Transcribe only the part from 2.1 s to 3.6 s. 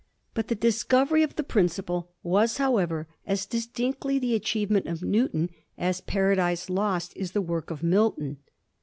was, however, as